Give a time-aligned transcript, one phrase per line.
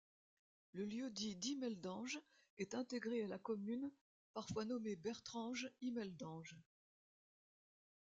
[0.73, 2.17] Le lieu-dit d’Imeldange
[2.57, 3.91] est intégré à la commune
[4.33, 6.57] parfois nommée Bertrange-Imeldange.